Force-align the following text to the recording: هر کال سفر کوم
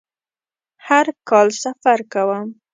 هر 0.87 1.05
کال 1.29 1.47
سفر 1.63 1.99
کوم 2.13 2.47